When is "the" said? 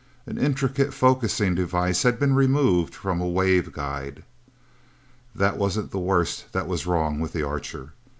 5.91-5.99, 7.33-7.43